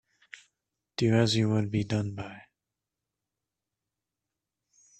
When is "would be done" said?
1.51-2.15